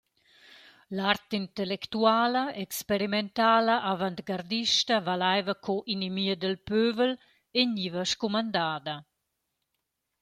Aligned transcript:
L’art 0.97 1.27
intellectuala, 1.37 2.43
experimentala, 2.63 3.75
avantgardista 3.91 4.95
valaiva 5.09 5.53
sco 5.59 5.75
«inimia 5.95 6.35
dal 6.41 6.57
pövel» 6.67 7.11
e 7.59 7.61
gniva 7.69 8.03
scumandada. 8.11 8.95